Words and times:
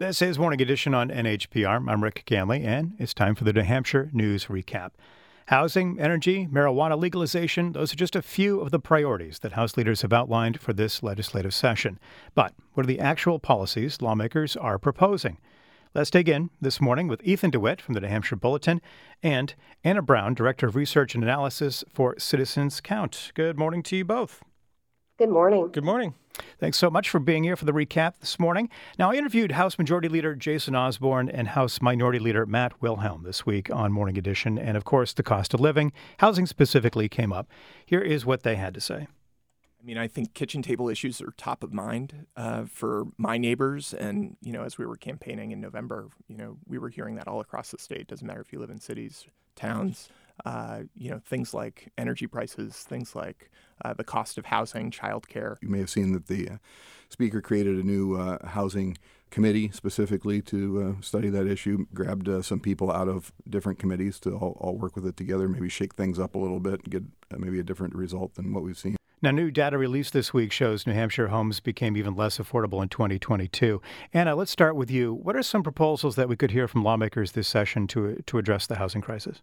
This 0.00 0.22
is 0.22 0.38
Morning 0.38 0.62
Edition 0.62 0.94
on 0.94 1.08
NHPR. 1.08 1.90
I'm 1.90 2.04
Rick 2.04 2.22
Ganley, 2.24 2.64
and 2.64 2.92
it's 3.00 3.12
time 3.12 3.34
for 3.34 3.42
the 3.42 3.52
New 3.52 3.62
Hampshire 3.62 4.10
News 4.12 4.44
Recap. 4.44 4.92
Housing, 5.46 5.98
energy, 5.98 6.46
marijuana 6.46 6.96
legalization, 6.96 7.72
those 7.72 7.92
are 7.92 7.96
just 7.96 8.14
a 8.14 8.22
few 8.22 8.60
of 8.60 8.70
the 8.70 8.78
priorities 8.78 9.40
that 9.40 9.54
House 9.54 9.76
leaders 9.76 10.02
have 10.02 10.12
outlined 10.12 10.60
for 10.60 10.72
this 10.72 11.02
legislative 11.02 11.52
session. 11.52 11.98
But 12.36 12.54
what 12.74 12.84
are 12.84 12.86
the 12.86 13.00
actual 13.00 13.40
policies 13.40 14.00
lawmakers 14.00 14.56
are 14.56 14.78
proposing? 14.78 15.38
Let's 15.96 16.10
dig 16.10 16.28
in 16.28 16.50
this 16.60 16.80
morning 16.80 17.08
with 17.08 17.20
Ethan 17.24 17.50
DeWitt 17.50 17.80
from 17.80 17.94
the 17.94 18.00
New 18.00 18.06
Hampshire 18.06 18.36
Bulletin 18.36 18.80
and 19.20 19.52
Anna 19.82 20.00
Brown, 20.00 20.32
Director 20.32 20.68
of 20.68 20.76
Research 20.76 21.16
and 21.16 21.24
Analysis 21.24 21.82
for 21.92 22.16
Citizens 22.20 22.80
Count. 22.80 23.32
Good 23.34 23.58
morning 23.58 23.82
to 23.82 23.96
you 23.96 24.04
both. 24.04 24.44
Good 25.18 25.30
morning. 25.30 25.68
Good 25.72 25.82
morning. 25.82 26.14
Thanks 26.60 26.78
so 26.78 26.90
much 26.90 27.10
for 27.10 27.18
being 27.18 27.42
here 27.42 27.56
for 27.56 27.64
the 27.64 27.72
recap 27.72 28.20
this 28.20 28.38
morning. 28.38 28.70
Now, 29.00 29.10
I 29.10 29.14
interviewed 29.14 29.50
House 29.50 29.76
Majority 29.76 30.08
Leader 30.08 30.36
Jason 30.36 30.76
Osborne 30.76 31.28
and 31.28 31.48
House 31.48 31.82
Minority 31.82 32.20
Leader 32.20 32.46
Matt 32.46 32.80
Wilhelm 32.80 33.24
this 33.24 33.44
week 33.44 33.68
on 33.68 33.90
Morning 33.90 34.16
Edition. 34.16 34.60
And 34.60 34.76
of 34.76 34.84
course, 34.84 35.12
the 35.12 35.24
cost 35.24 35.54
of 35.54 35.58
living, 35.58 35.92
housing 36.18 36.46
specifically, 36.46 37.08
came 37.08 37.32
up. 37.32 37.48
Here 37.84 38.00
is 38.00 38.24
what 38.24 38.44
they 38.44 38.54
had 38.54 38.74
to 38.74 38.80
say. 38.80 39.08
I 39.80 39.84
mean, 39.84 39.98
I 39.98 40.06
think 40.06 40.34
kitchen 40.34 40.62
table 40.62 40.88
issues 40.88 41.20
are 41.20 41.34
top 41.36 41.64
of 41.64 41.72
mind 41.72 42.26
uh, 42.36 42.66
for 42.72 43.06
my 43.16 43.38
neighbors. 43.38 43.92
And, 43.92 44.36
you 44.40 44.52
know, 44.52 44.62
as 44.62 44.78
we 44.78 44.86
were 44.86 44.96
campaigning 44.96 45.50
in 45.50 45.60
November, 45.60 46.10
you 46.28 46.36
know, 46.36 46.58
we 46.64 46.78
were 46.78 46.90
hearing 46.90 47.16
that 47.16 47.26
all 47.26 47.40
across 47.40 47.72
the 47.72 47.78
state. 47.78 48.06
Doesn't 48.06 48.24
matter 48.24 48.40
if 48.40 48.52
you 48.52 48.60
live 48.60 48.70
in 48.70 48.78
cities, 48.78 49.26
towns, 49.56 50.10
uh, 50.44 50.80
you 50.96 51.10
know, 51.10 51.20
things 51.24 51.54
like 51.54 51.92
energy 51.98 52.26
prices, 52.26 52.76
things 52.76 53.14
like 53.14 53.50
uh, 53.84 53.94
the 53.94 54.04
cost 54.04 54.38
of 54.38 54.46
housing, 54.46 54.90
childcare. 54.90 55.56
You 55.62 55.68
may 55.68 55.78
have 55.78 55.90
seen 55.90 56.12
that 56.12 56.26
the 56.26 56.48
uh, 56.48 56.56
speaker 57.08 57.40
created 57.40 57.76
a 57.76 57.82
new 57.82 58.16
uh, 58.16 58.46
housing 58.48 58.98
committee 59.30 59.70
specifically 59.70 60.40
to 60.40 60.96
uh, 60.98 61.02
study 61.02 61.28
that 61.28 61.46
issue, 61.46 61.86
grabbed 61.92 62.28
uh, 62.28 62.42
some 62.42 62.60
people 62.60 62.90
out 62.90 63.08
of 63.08 63.32
different 63.48 63.78
committees 63.78 64.18
to 64.20 64.34
all, 64.34 64.56
all, 64.60 64.76
work 64.76 64.96
with 64.96 65.06
it 65.06 65.16
together, 65.16 65.48
maybe 65.48 65.68
shake 65.68 65.94
things 65.94 66.18
up 66.18 66.34
a 66.34 66.38
little 66.38 66.60
bit 66.60 66.80
and 66.84 66.90
get 66.90 67.02
maybe 67.38 67.58
a 67.58 67.62
different 67.62 67.94
result 67.94 68.34
than 68.34 68.52
what 68.52 68.62
we've 68.62 68.78
seen. 68.78 68.96
Now, 69.20 69.32
new 69.32 69.50
data 69.50 69.76
released 69.76 70.12
this 70.12 70.32
week 70.32 70.52
shows 70.52 70.86
New 70.86 70.92
Hampshire 70.92 71.28
homes 71.28 71.58
became 71.58 71.96
even 71.96 72.14
less 72.14 72.38
affordable 72.38 72.80
in 72.82 72.88
2022. 72.88 73.82
Anna, 74.14 74.36
let's 74.36 74.52
start 74.52 74.76
with 74.76 74.92
you. 74.92 75.12
What 75.12 75.34
are 75.34 75.42
some 75.42 75.64
proposals 75.64 76.14
that 76.14 76.28
we 76.28 76.36
could 76.36 76.52
hear 76.52 76.68
from 76.68 76.84
lawmakers 76.84 77.32
this 77.32 77.48
session 77.48 77.88
to, 77.88 78.22
to 78.26 78.38
address 78.38 78.68
the 78.68 78.76
housing 78.76 79.02
crisis? 79.02 79.42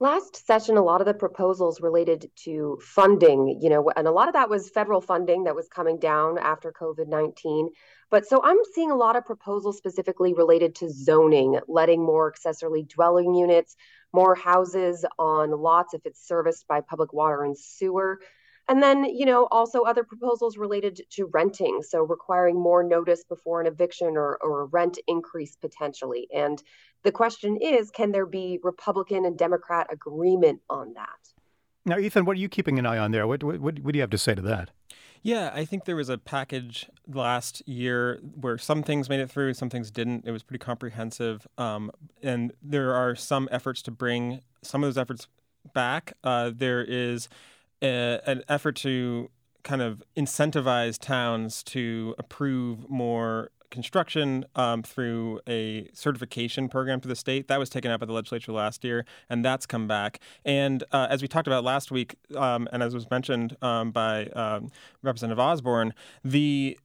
Last 0.00 0.46
session, 0.46 0.76
a 0.76 0.82
lot 0.82 1.00
of 1.00 1.08
the 1.08 1.14
proposals 1.14 1.80
related 1.80 2.30
to 2.44 2.78
funding, 2.80 3.58
you 3.60 3.68
know, 3.68 3.90
and 3.96 4.06
a 4.06 4.12
lot 4.12 4.28
of 4.28 4.34
that 4.34 4.48
was 4.48 4.70
federal 4.70 5.00
funding 5.00 5.44
that 5.44 5.56
was 5.56 5.66
coming 5.66 5.98
down 5.98 6.38
after 6.38 6.70
COVID 6.70 7.08
19. 7.08 7.70
But 8.08 8.24
so 8.24 8.40
I'm 8.40 8.58
seeing 8.74 8.92
a 8.92 8.96
lot 8.96 9.16
of 9.16 9.26
proposals 9.26 9.76
specifically 9.76 10.34
related 10.34 10.76
to 10.76 10.88
zoning, 10.88 11.58
letting 11.66 12.00
more 12.00 12.28
accessory 12.28 12.84
dwelling 12.84 13.34
units, 13.34 13.74
more 14.12 14.36
houses 14.36 15.04
on 15.18 15.50
lots 15.50 15.94
if 15.94 16.06
it's 16.06 16.24
serviced 16.24 16.68
by 16.68 16.80
public 16.80 17.12
water 17.12 17.42
and 17.42 17.58
sewer. 17.58 18.20
And 18.68 18.82
then, 18.82 19.04
you 19.04 19.24
know, 19.24 19.48
also 19.50 19.82
other 19.82 20.04
proposals 20.04 20.58
related 20.58 21.00
to 21.12 21.30
renting. 21.32 21.80
So 21.82 22.02
requiring 22.02 22.60
more 22.60 22.82
notice 22.82 23.24
before 23.24 23.60
an 23.62 23.66
eviction 23.66 24.16
or, 24.16 24.38
or 24.42 24.62
a 24.62 24.64
rent 24.66 24.98
increase 25.06 25.56
potentially. 25.56 26.28
And 26.34 26.62
the 27.02 27.12
question 27.12 27.56
is 27.56 27.90
can 27.90 28.12
there 28.12 28.26
be 28.26 28.58
Republican 28.62 29.24
and 29.24 29.38
Democrat 29.38 29.86
agreement 29.90 30.60
on 30.68 30.92
that? 30.94 31.08
Now, 31.86 31.98
Ethan, 31.98 32.26
what 32.26 32.36
are 32.36 32.40
you 32.40 32.50
keeping 32.50 32.78
an 32.78 32.84
eye 32.84 32.98
on 32.98 33.12
there? 33.12 33.26
What, 33.26 33.42
what, 33.42 33.60
what 33.60 33.74
do 33.74 33.92
you 33.94 34.02
have 34.02 34.10
to 34.10 34.18
say 34.18 34.34
to 34.34 34.42
that? 34.42 34.70
Yeah, 35.22 35.50
I 35.52 35.64
think 35.64 35.84
there 35.84 35.96
was 35.96 36.08
a 36.08 36.18
package 36.18 36.88
last 37.06 37.66
year 37.66 38.20
where 38.34 38.58
some 38.58 38.82
things 38.82 39.08
made 39.08 39.20
it 39.20 39.30
through, 39.30 39.54
some 39.54 39.70
things 39.70 39.90
didn't. 39.90 40.26
It 40.26 40.30
was 40.30 40.42
pretty 40.42 40.62
comprehensive. 40.62 41.46
Um, 41.56 41.90
and 42.22 42.52
there 42.62 42.94
are 42.94 43.16
some 43.16 43.48
efforts 43.50 43.82
to 43.82 43.90
bring 43.90 44.42
some 44.62 44.84
of 44.84 44.88
those 44.88 44.98
efforts 44.98 45.26
back. 45.74 46.12
Uh, 46.22 46.50
there 46.54 46.84
is 46.84 47.28
a, 47.82 48.20
an 48.26 48.42
effort 48.48 48.76
to 48.76 49.30
kind 49.62 49.82
of 49.82 50.02
incentivize 50.16 50.98
towns 50.98 51.62
to 51.62 52.14
approve 52.18 52.88
more 52.88 53.50
construction 53.70 54.44
um, 54.56 54.82
through 54.82 55.40
a 55.46 55.88
certification 55.92 56.68
program 56.68 57.00
for 57.00 57.08
the 57.08 57.16
state. 57.16 57.48
That 57.48 57.58
was 57.58 57.68
taken 57.68 57.90
up 57.90 58.00
by 58.00 58.06
the 58.06 58.12
legislature 58.12 58.52
last 58.52 58.84
year, 58.84 59.04
and 59.28 59.44
that's 59.44 59.66
come 59.66 59.86
back. 59.86 60.20
And 60.44 60.84
uh, 60.92 61.08
as 61.10 61.22
we 61.22 61.28
talked 61.28 61.46
about 61.46 61.64
last 61.64 61.90
week, 61.90 62.16
um, 62.34 62.68
and 62.72 62.82
as 62.82 62.94
was 62.94 63.10
mentioned 63.10 63.56
um, 63.62 63.90
by 63.90 64.26
um, 64.28 64.70
Representative 65.02 65.38
Osborne, 65.38 65.92
the 66.24 66.78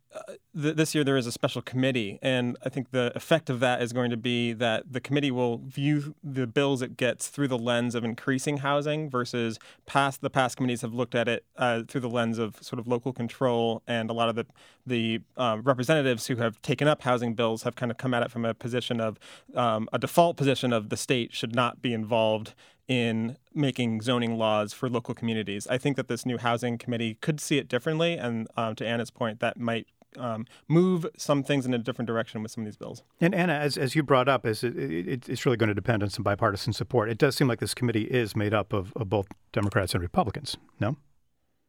th- 0.60 0.76
this 0.76 0.94
year 0.94 1.04
there 1.04 1.18
is 1.18 1.28
a 1.28 1.32
special 1.32 1.62
committee, 1.62 2.20
and 2.22 2.58
I 2.66 2.70
think 2.70 2.92
the 2.92 3.12
effect 3.16 3.50
of 3.50 3.60
that 3.62 3.82
is 3.82 3.94
going 3.94 4.10
to 4.12 4.18
be 4.18 4.54
that 4.54 4.92
the 4.92 5.00
committee 5.00 5.32
will 5.32 5.58
view 5.58 6.16
the 6.24 6.48
bills 6.48 6.82
it 6.82 6.98
gets 6.98 7.28
through 7.28 7.48
the 7.48 7.58
lens 7.58 7.96
of 7.96 8.04
increasing 8.04 8.58
housing 8.58 9.10
versus 9.10 9.60
past 9.86 10.22
the 10.22 10.30
past 10.30 10.58
committees 10.58 10.82
have 10.82 10.94
looked 10.94 11.16
at 11.16 11.28
it 11.28 11.46
uh, 11.58 11.84
through 11.88 12.02
the 12.02 12.10
lens 12.10 12.38
of 12.38 12.62
sort 12.62 12.80
of 12.80 12.88
local 12.88 13.14
control, 13.14 13.82
and 13.88 14.10
a 14.10 14.14
lot 14.14 14.30
of 14.30 14.36
the 14.36 14.46
the 14.86 15.22
um, 15.38 15.62
representatives 15.62 16.28
who 16.28 16.36
have 16.38 16.62
taken 16.62 16.88
up 16.88 17.02
housing 17.04 17.34
bills 17.34 17.64
have 17.64 17.76
kind 17.76 17.92
of 17.92 17.98
come 17.98 18.14
at 18.14 18.24
it 18.24 18.32
from 18.32 18.46
a 18.46 18.54
position 18.54 19.00
of 19.00 19.18
um, 19.56 19.88
a 19.94 20.00
default 20.00 20.38
position 20.38 20.74
of 20.74 20.90
the 20.90 20.98
state 20.98 21.34
should 21.34 21.56
not 21.56 21.82
be 21.82 21.94
involved 21.94 22.54
in 22.88 23.38
making 23.54 24.02
zoning 24.02 24.38
laws 24.38 24.74
for 24.74 24.90
local 24.90 25.14
communities. 25.14 25.68
I 25.68 25.78
think 25.78 25.96
that 25.96 26.08
this 26.08 26.26
new 26.26 26.38
housing 26.38 26.78
committee 26.78 27.18
could 27.22 27.40
see 27.40 27.58
it 27.58 27.68
differently, 27.68 28.18
and 28.18 28.48
um, 28.58 28.76
to 28.76 28.86
Anna's 28.86 29.10
point, 29.10 29.40
that 29.40 29.58
might 29.58 29.88
um, 30.18 30.46
move 30.68 31.06
some 31.18 31.44
things 31.44 31.66
in 31.66 31.74
a 31.74 31.78
different 31.78 32.08
direction 32.08 32.42
with 32.42 32.52
some 32.52 32.64
of 32.64 32.66
these 32.66 32.78
bills. 32.78 33.04
And 33.22 33.34
Anna, 33.34 33.54
as, 33.54 33.78
as 33.78 33.96
you 33.96 34.04
brought 34.04 34.28
up, 34.28 34.46
is 34.46 34.64
it, 34.64 34.78
it, 34.78 35.30
it's 35.30 35.46
really 35.46 35.58
going 35.58 35.70
to 35.70 35.74
depend 35.74 36.04
on 36.04 36.10
some 36.10 36.24
bipartisan 36.24 36.74
support. 36.74 37.10
It 37.10 37.18
does 37.18 37.36
seem 37.36 37.48
like 37.48 37.60
this 37.60 37.74
committee 37.74 38.04
is 38.04 38.36
made 38.36 38.54
up 38.54 38.74
of, 38.74 38.94
of 38.96 39.10
both 39.10 39.28
Democrats 39.52 39.94
and 39.94 40.02
Republicans. 40.02 40.58
No. 40.80 40.98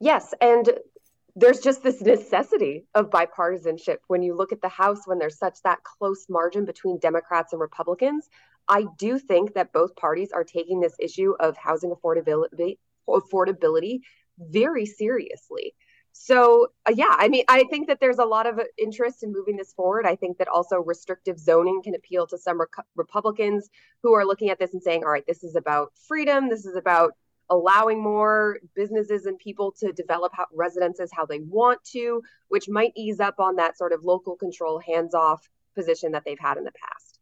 Yes, 0.01 0.35
and 0.41 0.71
there's 1.37 1.61
just 1.61 1.83
this 1.83 2.01
necessity 2.01 2.85
of 2.95 3.11
bipartisanship 3.11 3.99
when 4.07 4.23
you 4.23 4.37
look 4.37 4.53
at 4.53 4.63
the 4.63 4.69
House 4.69 5.01
when 5.07 5.19
there's 5.19 5.39
such 5.39 5.59
that 5.65 5.83
close 5.83 6.27
margin 6.29 6.65
between 6.65 6.99
Democrats 6.99 7.53
and 7.53 7.61
Republicans. 7.61 8.29
I 8.69 8.87
do 8.99 9.19
think 9.19 9.55
that 9.55 9.73
both 9.73 9.97
parties 9.97 10.31
are 10.33 10.45
taking 10.45 10.81
this 10.81 10.95
issue 10.99 11.35
of 11.41 11.57
housing 11.57 11.91
affordability 11.91 12.79
affordability 13.09 14.01
very 14.39 14.87
seriously. 14.87 15.75
So, 16.17 16.69
uh, 16.87 16.93
yeah, 16.95 17.11
I 17.11 17.29
mean, 17.29 17.45
I 17.49 17.65
think 17.65 17.89
that 17.89 17.99
there's 17.99 18.19
a 18.19 18.25
lot 18.25 18.47
of 18.47 18.61
interest 18.79 19.25
in 19.25 19.33
moving 19.33 19.57
this 19.57 19.73
forward. 19.73 20.07
I 20.07 20.15
think 20.15 20.39
that 20.39 20.47
also 20.47 20.77
restrictive 20.77 21.41
zoning 21.41 21.83
can 21.83 21.97
appeal 21.97 22.25
to 22.29 22.39
some 22.39 22.61
Republicans 22.95 23.69
who 24.01 24.15
are 24.15 24.25
looking 24.25 24.49
at 24.49 24.61
this 24.61 24.73
and 24.73 24.83
saying, 24.83 25.03
all 25.03 25.11
right, 25.11 25.27
this 25.27 25.43
is 25.43 25.57
about 25.57 25.93
freedom. 26.07 26.49
This 26.49 26.67
is 26.67 26.77
about 26.77 27.15
allowing 27.51 28.01
more 28.01 28.61
businesses 28.77 29.27
and 29.27 29.37
people 29.41 29.73
to 29.81 29.93
develop 29.93 30.33
how, 30.35 30.47
residences 30.55 31.11
how 31.13 31.27
they 31.27 31.41
want 31.41 31.83
to, 31.85 32.23
which 32.49 32.69
might 32.69 32.93
ease 32.95 33.19
up 33.19 33.41
on 33.41 33.57
that 33.57 33.77
sort 33.77 33.93
of 33.93 34.05
local 34.05 34.37
control, 34.37 34.79
hands 34.79 35.15
off 35.15 35.51
position 35.75 36.13
that 36.13 36.23
they've 36.25 36.39
had 36.39 36.57
in 36.57 36.65
the 36.65 36.73
past. 36.73 37.14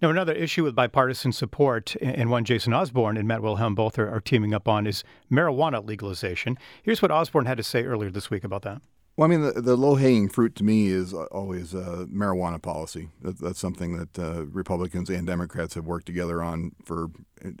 Now, 0.00 0.10
another 0.10 0.32
issue 0.32 0.64
with 0.64 0.74
bipartisan 0.74 1.32
support, 1.32 1.96
and 2.00 2.30
one 2.30 2.44
Jason 2.44 2.72
Osborne 2.72 3.16
and 3.16 3.26
Matt 3.26 3.42
Wilhelm 3.42 3.74
both 3.74 3.98
are, 3.98 4.08
are 4.08 4.20
teaming 4.20 4.54
up 4.54 4.68
on, 4.68 4.86
is 4.86 5.02
marijuana 5.30 5.84
legalization. 5.84 6.58
Here's 6.82 7.02
what 7.02 7.10
Osborne 7.10 7.46
had 7.46 7.56
to 7.56 7.64
say 7.64 7.84
earlier 7.84 8.10
this 8.10 8.30
week 8.30 8.44
about 8.44 8.62
that. 8.62 8.82
Well, 9.16 9.26
I 9.26 9.30
mean, 9.30 9.42
the, 9.42 9.60
the 9.60 9.76
low 9.76 9.94
hanging 9.94 10.28
fruit 10.28 10.56
to 10.56 10.64
me 10.64 10.88
is 10.88 11.14
always 11.14 11.72
uh, 11.72 12.06
marijuana 12.12 12.60
policy. 12.60 13.10
That, 13.22 13.38
that's 13.38 13.60
something 13.60 13.96
that 13.96 14.18
uh, 14.18 14.46
Republicans 14.46 15.08
and 15.08 15.24
Democrats 15.24 15.74
have 15.74 15.86
worked 15.86 16.06
together 16.06 16.42
on 16.42 16.72
for 16.84 17.10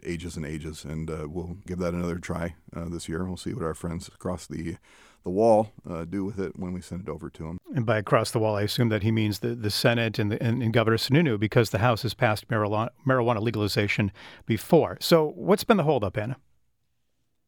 ages 0.04 0.36
and 0.36 0.44
ages, 0.44 0.84
and 0.84 1.08
uh, 1.08 1.26
we'll 1.28 1.58
give 1.64 1.78
that 1.78 1.94
another 1.94 2.18
try 2.18 2.56
uh, 2.74 2.88
this 2.88 3.08
year. 3.08 3.24
We'll 3.24 3.36
see 3.36 3.54
what 3.54 3.64
our 3.64 3.74
friends 3.74 4.08
across 4.08 4.48
the 4.48 4.78
the 5.24 5.30
wall 5.30 5.72
uh, 5.88 6.04
do 6.04 6.24
with 6.24 6.38
it 6.38 6.52
when 6.58 6.72
we 6.72 6.80
send 6.80 7.02
it 7.02 7.08
over 7.08 7.30
to 7.30 7.42
them. 7.44 7.58
And 7.74 7.84
by 7.84 7.98
across 7.98 8.30
the 8.30 8.38
wall, 8.38 8.56
I 8.56 8.62
assume 8.62 8.90
that 8.90 9.02
he 9.02 9.10
means 9.10 9.40
the, 9.40 9.54
the 9.54 9.70
Senate 9.70 10.18
and, 10.18 10.30
the, 10.30 10.42
and, 10.42 10.62
and 10.62 10.72
Governor 10.72 10.98
Sununu 10.98 11.40
because 11.40 11.70
the 11.70 11.78
House 11.78 12.02
has 12.02 12.14
passed 12.14 12.48
marijuana, 12.48 12.90
marijuana 13.06 13.40
legalization 13.40 14.12
before. 14.46 14.98
So, 15.00 15.32
what's 15.34 15.64
been 15.64 15.78
the 15.78 15.82
holdup, 15.82 16.16
Anna? 16.18 16.36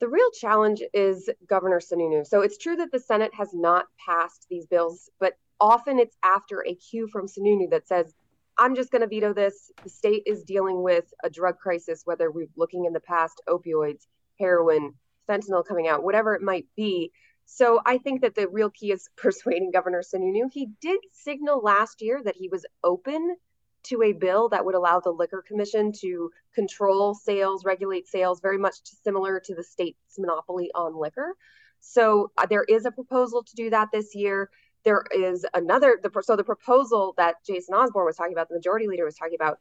The 0.00 0.08
real 0.08 0.30
challenge 0.32 0.82
is 0.92 1.30
Governor 1.46 1.80
Sununu. 1.80 2.26
So, 2.26 2.40
it's 2.40 2.56
true 2.56 2.76
that 2.76 2.92
the 2.92 2.98
Senate 2.98 3.34
has 3.34 3.50
not 3.52 3.86
passed 4.04 4.46
these 4.48 4.66
bills, 4.66 5.10
but 5.20 5.34
often 5.60 5.98
it's 5.98 6.16
after 6.24 6.64
a 6.66 6.74
cue 6.74 7.08
from 7.08 7.26
Sununu 7.26 7.70
that 7.70 7.86
says, 7.86 8.14
I'm 8.58 8.74
just 8.74 8.90
going 8.90 9.02
to 9.02 9.08
veto 9.08 9.34
this. 9.34 9.70
The 9.84 9.90
state 9.90 10.22
is 10.24 10.42
dealing 10.42 10.82
with 10.82 11.12
a 11.22 11.28
drug 11.28 11.58
crisis, 11.58 12.02
whether 12.06 12.30
we're 12.30 12.48
looking 12.56 12.86
in 12.86 12.94
the 12.94 13.00
past, 13.00 13.42
opioids, 13.48 14.06
heroin, 14.40 14.94
fentanyl 15.28 15.66
coming 15.66 15.88
out, 15.88 16.02
whatever 16.02 16.34
it 16.34 16.42
might 16.42 16.66
be. 16.74 17.12
So 17.46 17.81
I 17.87 17.98
think 17.98 18.20
that 18.22 18.34
the 18.34 18.48
real 18.48 18.70
key 18.70 18.93
is 18.93 19.08
persuading 19.16 19.70
Governor 19.70 20.02
Sununu. 20.02 20.50
He 20.52 20.69
did 20.81 21.00
signal 21.12 21.62
last 21.62 22.02
year 22.02 22.20
that 22.25 22.37
he 22.37 22.48
was 22.48 22.66
open 22.84 23.37
to 23.84 24.02
a 24.02 24.12
bill 24.12 24.48
that 24.48 24.64
would 24.64 24.75
allow 24.75 24.98
the 24.98 25.10
liquor 25.10 25.44
commission 25.46 25.93
to 26.00 26.31
control 26.54 27.14
sales, 27.14 27.64
regulate 27.64 28.08
sales, 28.08 28.40
very 28.40 28.58
much 28.58 28.75
similar 29.04 29.40
to 29.40 29.54
the 29.54 29.62
state's 29.62 30.19
monopoly 30.19 30.70
on 30.75 30.98
liquor. 30.98 31.37
So 31.78 32.32
uh, 32.37 32.46
there 32.46 32.64
is 32.64 32.84
a 32.84 32.90
proposal 32.90 33.44
to 33.44 33.54
do 33.54 33.70
that 33.70 33.88
this 33.92 34.14
year. 34.14 34.50
there 34.84 35.04
is 35.12 35.46
another 35.54 35.99
the 36.02 36.10
so 36.22 36.37
the 36.37 36.44
proposal 36.44 37.14
that 37.16 37.37
Jason 37.46 37.75
Osborne 37.75 38.06
was 38.06 38.16
talking 38.16 38.32
about, 38.32 38.49
the 38.49 38.56
majority 38.56 38.88
leader 38.88 39.04
was 39.04 39.14
talking 39.14 39.37
about, 39.37 39.58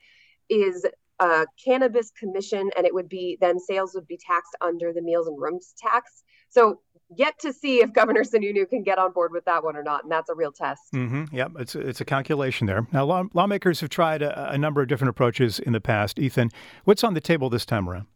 is 0.50 0.86
a 1.20 1.46
cannabis 1.64 2.12
commission, 2.12 2.72
and 2.76 2.86
it 2.86 2.94
would 2.94 3.10
be 3.10 3.38
then 3.40 3.60
sales 3.60 3.94
would 3.94 4.08
be 4.08 4.18
taxed 4.18 4.56
under 4.62 4.92
the 4.92 5.02
meals 5.02 5.28
and 5.28 5.40
rooms 5.40 5.74
tax. 5.78 6.24
So 6.50 6.82
yet 7.16 7.40
to 7.40 7.54
see 7.54 7.82
if 7.82 7.94
Governor 7.94 8.24
Sununu 8.24 8.70
can 8.70 8.84
get 8.84 8.98
on 8.98 9.12
board 9.12 9.32
with 9.32 9.46
that 9.46 9.64
one 9.64 9.76
or 9.76 9.84
not, 9.84 10.04
and 10.04 10.12
that's 10.12 10.30
a 10.30 10.36
real 10.36 10.52
test. 10.52 10.82
Mm-hmm. 10.94 11.36
Yep, 11.36 11.52
it's 11.60 11.76
it's 11.76 12.02
a 12.02 12.06
calculation 12.06 12.68
there. 12.68 12.88
Now, 12.92 13.06
law, 13.06 13.24
lawmakers 13.34 13.82
have 13.82 13.90
tried 13.90 14.22
a, 14.22 14.52
a 14.52 14.58
number 14.58 14.82
of 14.82 14.88
different 14.88 15.10
approaches 15.10 15.60
in 15.60 15.74
the 15.74 15.82
past. 15.82 16.20
Ethan, 16.20 16.52
what's 16.84 17.04
on 17.04 17.14
the 17.14 17.22
table 17.22 17.50
this 17.50 17.66
time 17.66 17.90
around? 17.90 18.08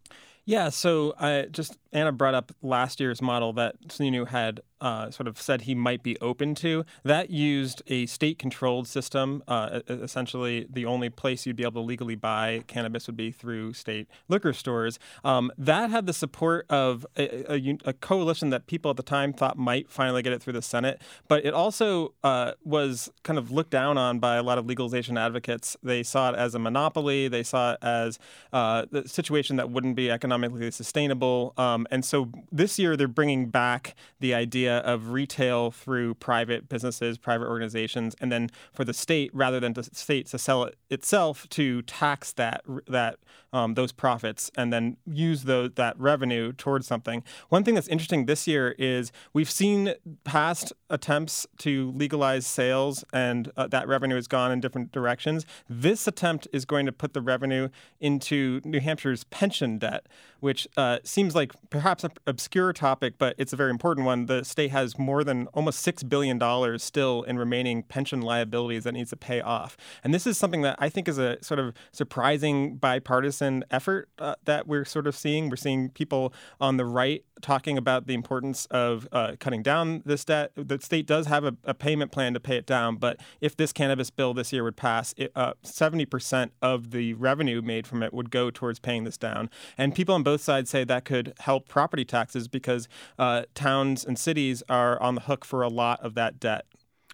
Yeah, 0.50 0.70
so 0.70 1.14
I 1.20 1.46
just 1.52 1.78
Anna 1.92 2.12
brought 2.12 2.34
up 2.34 2.52
last 2.64 3.00
year's 3.00 3.22
model 3.22 3.54
that 3.54 3.80
Sununu 3.88 4.28
had 4.28 4.62
uh, 4.82 5.12
sort 5.12 5.28
of 5.28 5.40
said 5.40 5.62
he 5.62 5.76
might 5.76 6.04
be 6.04 6.18
open 6.22 6.56
to. 6.56 6.86
That 7.04 7.30
used 7.30 7.82
a 7.88 8.06
state-controlled 8.06 8.88
system. 8.88 9.44
Uh, 9.48 9.82
essentially, 9.88 10.66
the 10.70 10.86
only 10.86 11.10
place 11.10 11.46
you'd 11.46 11.56
be 11.56 11.64
able 11.64 11.82
to 11.82 11.86
legally 11.86 12.16
buy 12.16 12.64
cannabis 12.68 13.08
would 13.08 13.18
be 13.18 13.32
through 13.32 13.74
state 13.74 14.08
liquor 14.28 14.54
stores. 14.54 15.00
Um, 15.24 15.52
that 15.58 15.90
had 15.90 16.06
the 16.06 16.14
support 16.14 16.66
of 16.70 17.06
a, 17.18 17.52
a, 17.52 17.78
a, 17.86 17.94
coalition 17.94 18.52
that 18.52 18.68
people 18.68 18.90
at 18.90 18.98
the 18.98 19.04
time 19.04 19.34
thought 19.34 19.58
might 19.58 19.90
finally 19.90 20.22
get 20.22 20.32
it 20.32 20.42
through 20.42 20.54
the 20.54 20.62
Senate, 20.62 21.02
but 21.28 21.46
it 21.46 21.54
also 21.54 22.14
uh, 22.24 22.54
was 22.64 23.12
kind 23.24 23.38
of 23.38 23.52
looked 23.52 23.72
down 23.72 23.98
on 23.98 24.20
by 24.20 24.38
a 24.38 24.44
lot 24.44 24.58
of 24.58 24.66
legalization 24.66 25.18
advocates. 25.18 25.76
They 25.84 26.04
saw 26.04 26.30
it 26.30 26.36
as 26.38 26.56
a 26.56 26.60
monopoly. 26.60 27.28
They 27.28 27.44
saw 27.44 27.74
it 27.74 27.80
as 27.82 28.18
uh, 28.54 28.86
the 28.90 29.08
situation 29.08 29.58
that 29.58 29.70
wouldn't 29.70 29.96
be 29.96 30.10
economically 30.44 30.72
sustainable. 30.72 31.54
Um, 31.58 31.88
and 31.92 32.04
so 32.04 32.30
this 32.52 32.80
year 32.80 32.96
they're 32.96 33.08
bringing 33.08 33.50
back 33.50 33.96
the 34.20 34.34
idea 34.34 34.80
of 34.80 35.10
retail 35.10 35.72
through 35.72 36.16
private 36.16 36.70
businesses, 36.70 37.18
private 37.18 37.48
organizations, 37.48 38.16
and 38.20 38.32
then 38.32 38.50
for 38.74 38.86
the 38.86 38.94
state, 38.94 39.32
rather 39.34 39.60
than 39.60 39.74
the 39.74 39.84
state 39.84 40.28
to 40.28 40.38
sell 40.38 40.64
it 40.64 40.76
itself, 40.90 41.48
to 41.50 41.82
tax 41.84 42.32
that 42.34 42.62
that 42.88 43.18
um, 43.54 43.74
those 43.74 43.92
profits 43.92 44.52
and 44.56 44.72
then 44.72 44.98
use 45.06 45.44
the, 45.44 45.72
that 45.76 46.00
revenue 46.00 46.54
towards 46.54 46.88
something. 46.88 47.24
One 47.50 47.64
thing 47.64 47.76
that's 47.76 47.88
interesting 47.88 48.26
this 48.26 48.48
year 48.48 48.76
is 48.78 49.12
we've 49.34 49.50
seen 49.50 49.94
past 50.24 50.74
attempts 50.90 51.48
to 51.60 51.92
legalize 51.96 52.46
sales, 52.46 53.04
and 53.12 53.52
uh, 53.58 53.68
that 53.68 53.88
revenue 53.88 54.16
has 54.16 54.28
gone 54.28 54.52
in 54.52 54.60
different 54.60 54.92
directions. 54.92 55.46
This 55.70 56.08
attempt 56.08 56.48
is 56.54 56.66
going 56.66 56.86
to 56.86 56.92
put 56.92 57.14
the 57.14 57.22
revenue 57.22 57.70
into 58.00 58.62
New 58.64 58.80
Hampshire's 58.80 59.24
pension 59.26 59.78
debt, 59.78 60.08
which 60.40 60.68
uh, 60.78 61.00
seems 61.04 61.36
like 61.36 61.52
perhaps 61.70 62.04
an 62.04 62.12
obscure 62.28 62.74
topic, 62.74 63.16
but 63.18 63.36
it's 63.38 63.54
a 63.54 63.56
very 63.56 63.70
important 63.70 64.06
one. 64.06 64.26
The 64.26 64.44
state 64.44 64.72
has 64.72 64.98
more 64.98 65.24
than 65.24 65.48
almost 65.48 65.86
$6 65.86 66.08
billion 66.08 66.80
still 66.80 67.24
in 67.24 67.38
remaining 67.38 67.84
pension 67.84 68.22
liabilities 68.22 68.84
that 68.84 68.94
needs 68.94 69.10
to 69.12 69.18
pay 69.18 69.42
off. 69.42 69.78
And 70.04 70.14
this 70.14 70.26
is 70.26 70.38
something 70.38 70.62
that 70.62 70.76
I 70.80 70.90
think 70.90 71.08
is 71.08 71.18
a 71.18 71.42
sort 71.44 71.60
of 71.60 71.74
surprising 71.92 72.76
bipartisan 72.78 73.64
effort 73.72 74.10
uh, 74.20 74.36
that 74.46 74.68
we're 74.68 74.86
sort 74.86 75.08
of 75.08 75.16
seeing. 75.16 75.50
We're 75.50 75.58
seeing 75.58 75.90
people 75.90 76.34
on 76.60 76.78
the 76.78 76.86
right 76.86 77.24
talking 77.42 77.78
about 77.78 78.08
the 78.08 78.14
importance 78.14 78.66
of 78.68 79.08
uh, 79.12 79.36
cutting 79.40 79.64
down 79.64 80.02
this 80.06 80.26
debt. 80.26 80.52
The 80.56 80.80
state 80.82 81.06
does 81.06 81.28
have 81.28 81.44
a, 81.44 81.56
a, 81.64 81.74
payment 81.74 82.12
plan 82.12 82.34
to 82.34 82.40
pay 82.40 82.58
it 82.58 82.66
down, 82.66 82.98
but 82.98 83.20
if 83.40 83.56
this 83.56 83.72
cannabis 83.72 84.10
bill 84.10 84.34
this 84.34 84.52
year 84.52 84.64
would 84.64 84.76
pass, 84.76 85.14
it, 85.18 85.32
uh, 85.36 85.54
70% 85.64 86.52
of 86.62 86.92
the 86.92 87.14
revenue 87.14 87.62
made 87.62 87.88
from 87.88 88.04
it 88.04 88.14
would 88.14 88.30
go 88.32 88.52
towards 88.52 88.80
paying 88.80 89.06
this 89.06 89.18
down. 89.18 89.50
And 89.78 89.96
people 90.10 90.16
on 90.16 90.24
both 90.24 90.42
sides 90.42 90.72
say 90.72 90.84
that 90.84 91.06
could 91.06 91.36
help 91.42 91.68
property 91.68 92.04
taxes 92.04 92.48
because 92.48 92.88
uh, 93.20 93.44
towns 93.54 94.04
and 94.04 94.18
cities 94.18 94.64
are 94.68 95.00
on 95.00 95.14
the 95.14 95.22
hook 95.22 95.46
for 95.46 95.62
a 95.62 95.68
lot 95.68 96.00
of 96.02 96.16
that 96.16 96.40
debt. 96.40 96.66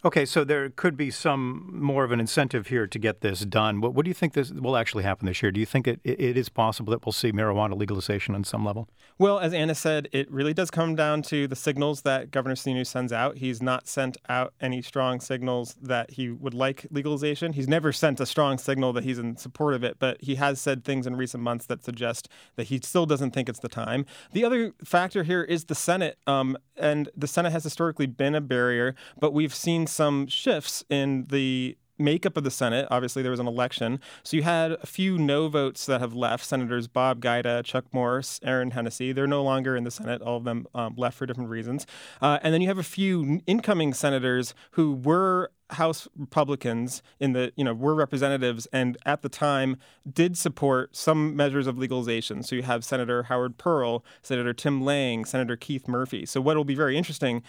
Okay, 0.05 0.23
so 0.23 0.43
there 0.43 0.69
could 0.69 0.95
be 0.95 1.09
some 1.09 1.67
more 1.73 2.03
of 2.03 2.11
an 2.11 2.19
incentive 2.19 2.67
here 2.67 2.85
to 2.85 2.99
get 2.99 3.21
this 3.21 3.39
done. 3.39 3.81
What, 3.81 3.95
what 3.95 4.05
do 4.05 4.09
you 4.11 4.13
think 4.13 4.33
this 4.33 4.51
will 4.51 4.77
actually 4.77 5.03
happen 5.03 5.25
this 5.25 5.41
year? 5.41 5.51
Do 5.51 5.59
you 5.59 5.65
think 5.65 5.87
it, 5.87 5.99
it 6.03 6.37
is 6.37 6.47
possible 6.47 6.91
that 6.91 7.03
we'll 7.03 7.11
see 7.11 7.31
marijuana 7.31 7.75
legalization 7.75 8.35
on 8.35 8.43
some 8.43 8.63
level? 8.63 8.87
Well, 9.17 9.39
as 9.39 9.51
Anna 9.51 9.73
said, 9.73 10.07
it 10.11 10.29
really 10.29 10.53
does 10.53 10.69
come 10.69 10.93
down 10.93 11.23
to 11.23 11.47
the 11.47 11.55
signals 11.55 12.03
that 12.03 12.29
Governor 12.29 12.53
Sununu 12.53 12.85
sends 12.85 13.11
out. 13.11 13.39
He's 13.39 13.63
not 13.63 13.87
sent 13.87 14.17
out 14.29 14.53
any 14.61 14.83
strong 14.83 15.19
signals 15.19 15.75
that 15.81 16.11
he 16.11 16.29
would 16.29 16.53
like 16.53 16.85
legalization. 16.91 17.53
He's 17.53 17.67
never 17.67 17.91
sent 17.91 18.19
a 18.19 18.27
strong 18.27 18.59
signal 18.59 18.93
that 18.93 19.05
he's 19.05 19.17
in 19.17 19.37
support 19.37 19.73
of 19.73 19.83
it, 19.83 19.97
but 19.97 20.21
he 20.21 20.35
has 20.35 20.61
said 20.61 20.83
things 20.83 21.07
in 21.07 21.15
recent 21.15 21.41
months 21.41 21.65
that 21.65 21.83
suggest 21.83 22.29
that 22.57 22.67
he 22.67 22.79
still 22.83 23.07
doesn't 23.07 23.31
think 23.31 23.49
it's 23.49 23.59
the 23.59 23.69
time. 23.69 24.05
The 24.33 24.45
other 24.45 24.73
factor 24.83 25.23
here 25.23 25.41
is 25.41 25.65
the 25.65 25.73
Senate, 25.73 26.19
um, 26.27 26.57
and 26.77 27.09
the 27.17 27.27
Senate 27.27 27.53
has 27.53 27.63
historically 27.63 28.05
been 28.05 28.35
a 28.35 28.41
barrier, 28.41 28.93
but 29.19 29.33
we've 29.33 29.55
seen 29.55 29.87
some 29.95 30.27
shifts 30.27 30.83
in 30.89 31.25
the 31.29 31.77
makeup 31.97 32.37
of 32.37 32.43
the 32.43 32.51
Senate. 32.51 32.87
Obviously, 32.91 33.21
there 33.21 33.31
was 33.31 33.39
an 33.39 33.47
election. 33.47 33.99
So 34.23 34.37
you 34.37 34.43
had 34.43 34.73
a 34.73 34.85
few 34.85 35.17
no 35.17 35.47
votes 35.47 35.85
that 35.85 36.01
have 36.01 36.13
left 36.13 36.45
Senators 36.45 36.87
Bob 36.87 37.21
Giuda, 37.21 37.63
Chuck 37.63 37.85
Morse, 37.91 38.39
Erin 38.43 38.71
Hennessey. 38.71 39.13
They're 39.13 39.27
no 39.27 39.43
longer 39.43 39.75
in 39.75 39.83
the 39.83 39.91
Senate. 39.91 40.21
All 40.21 40.37
of 40.37 40.43
them 40.43 40.67
um, 40.75 40.95
left 40.97 41.17
for 41.17 41.25
different 41.25 41.49
reasons. 41.49 41.85
Uh, 42.21 42.39
and 42.43 42.53
then 42.53 42.61
you 42.61 42.67
have 42.67 42.77
a 42.77 42.83
few 42.83 43.41
incoming 43.47 43.93
senators 43.93 44.53
who 44.71 44.93
were 44.93 45.51
House 45.71 46.07
Republicans 46.15 47.01
in 47.19 47.33
the, 47.33 47.51
you 47.55 47.63
know, 47.63 47.73
were 47.73 47.95
representatives 47.95 48.67
and 48.71 48.97
at 49.05 49.23
the 49.23 49.29
time 49.29 49.77
did 50.11 50.37
support 50.37 50.95
some 50.95 51.35
measures 51.35 51.65
of 51.65 51.77
legalization. 51.77 52.43
So 52.43 52.55
you 52.55 52.61
have 52.61 52.85
Senator 52.85 53.23
Howard 53.23 53.57
Pearl, 53.57 54.05
Senator 54.21 54.53
Tim 54.53 54.83
Lang, 54.83 55.25
Senator 55.25 55.55
Keith 55.55 55.87
Murphy. 55.87 56.25
So 56.25 56.39
what 56.39 56.55
will 56.55 56.65
be 56.65 56.75
very 56.75 56.97
interesting 56.97 57.41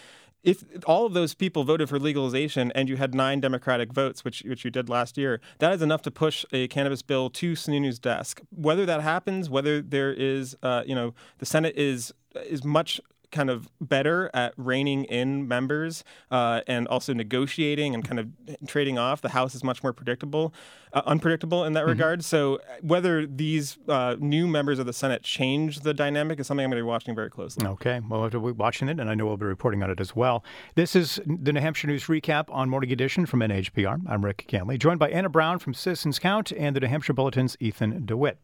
if 0.46 0.64
all 0.86 1.04
of 1.04 1.12
those 1.12 1.34
people 1.34 1.64
voted 1.64 1.88
for 1.88 1.98
legalization 1.98 2.70
and 2.76 2.88
you 2.88 2.96
had 2.96 3.14
nine 3.14 3.40
Democratic 3.40 3.92
votes, 3.92 4.24
which 4.24 4.42
which 4.46 4.64
you 4.64 4.70
did 4.70 4.88
last 4.88 5.18
year, 5.18 5.40
that 5.58 5.72
is 5.72 5.82
enough 5.82 6.02
to 6.02 6.10
push 6.10 6.44
a 6.52 6.68
cannabis 6.68 7.02
bill 7.02 7.28
to 7.30 7.52
Sununu's 7.52 7.98
desk. 7.98 8.40
Whether 8.50 8.86
that 8.86 9.02
happens, 9.02 9.50
whether 9.50 9.82
there 9.82 10.12
is, 10.12 10.56
uh, 10.62 10.84
you 10.86 10.94
know, 10.94 11.14
the 11.38 11.46
Senate 11.46 11.74
is 11.76 12.14
is 12.48 12.62
much 12.64 13.00
kind 13.36 13.50
of 13.50 13.68
better 13.82 14.30
at 14.32 14.54
reining 14.56 15.04
in 15.04 15.46
members 15.46 16.02
uh, 16.30 16.62
and 16.66 16.88
also 16.88 17.12
negotiating 17.12 17.94
and 17.94 18.02
kind 18.02 18.18
of 18.18 18.28
trading 18.66 18.96
off. 18.96 19.20
The 19.20 19.28
House 19.28 19.54
is 19.54 19.62
much 19.62 19.82
more 19.82 19.92
predictable, 19.92 20.54
uh, 20.94 21.02
unpredictable 21.04 21.62
in 21.64 21.74
that 21.74 21.80
mm-hmm. 21.80 21.90
regard. 21.90 22.24
So 22.24 22.60
whether 22.80 23.26
these 23.26 23.76
uh, 23.88 24.16
new 24.18 24.46
members 24.46 24.78
of 24.78 24.86
the 24.86 24.94
Senate 24.94 25.22
change 25.22 25.80
the 25.80 25.92
dynamic 25.92 26.40
is 26.40 26.46
something 26.46 26.64
I'm 26.64 26.70
going 26.70 26.80
to 26.80 26.84
be 26.84 26.88
watching 26.88 27.14
very 27.14 27.28
closely. 27.28 27.66
Okay, 27.66 28.00
well, 28.08 28.22
we'll 28.22 28.30
be 28.30 28.52
watching 28.52 28.88
it, 28.88 28.98
and 28.98 29.10
I 29.10 29.14
know 29.14 29.26
we'll 29.26 29.36
be 29.36 29.44
reporting 29.44 29.82
on 29.82 29.90
it 29.90 30.00
as 30.00 30.16
well. 30.16 30.42
This 30.74 30.96
is 30.96 31.20
the 31.26 31.52
New 31.52 31.60
Hampshire 31.60 31.88
News 31.88 32.04
Recap 32.04 32.46
on 32.48 32.70
Morning 32.70 32.90
Edition 32.90 33.26
from 33.26 33.40
NHPR. 33.40 34.00
I'm 34.08 34.24
Rick 34.24 34.46
Ganley, 34.48 34.78
joined 34.78 34.98
by 34.98 35.10
Anna 35.10 35.28
Brown 35.28 35.58
from 35.58 35.74
Citizens 35.74 36.18
Count 36.18 36.52
and 36.52 36.74
the 36.74 36.80
New 36.80 36.86
Hampshire 36.86 37.12
Bulletin's 37.12 37.54
Ethan 37.60 38.06
DeWitt. 38.06 38.38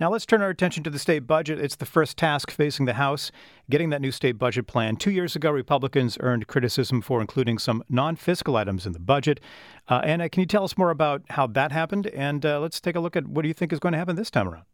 Now 0.00 0.10
let's 0.10 0.26
turn 0.26 0.42
our 0.42 0.48
attention 0.48 0.82
to 0.84 0.90
the 0.90 0.98
state 0.98 1.26
budget. 1.26 1.60
It's 1.60 1.76
the 1.76 1.86
first 1.86 2.16
task 2.16 2.50
facing 2.50 2.86
the 2.86 2.94
House, 2.94 3.30
getting 3.70 3.90
that 3.90 4.00
new 4.00 4.10
state 4.10 4.38
budget 4.38 4.66
plan. 4.66 4.96
Two 4.96 5.10
years 5.10 5.36
ago, 5.36 5.50
Republicans 5.50 6.16
earned 6.20 6.46
criticism 6.46 7.02
for 7.02 7.20
including 7.20 7.58
some 7.58 7.82
non 7.88 8.16
fiscal 8.16 8.56
items 8.56 8.86
in 8.86 8.92
the 8.92 8.98
budget. 8.98 9.40
Uh, 9.88 10.00
Anna, 10.04 10.28
can 10.28 10.40
you 10.40 10.46
tell 10.46 10.64
us 10.64 10.78
more 10.78 10.90
about 10.90 11.22
how 11.30 11.46
that 11.48 11.72
happened? 11.72 12.06
And 12.08 12.44
uh, 12.44 12.60
let's 12.60 12.80
take 12.80 12.96
a 12.96 13.00
look 13.00 13.16
at 13.16 13.26
what 13.26 13.42
do 13.42 13.48
you 13.48 13.54
think 13.54 13.72
is 13.72 13.78
going 13.78 13.92
to 13.92 13.98
happen 13.98 14.16
this 14.16 14.30
time 14.30 14.48
around? 14.48 14.64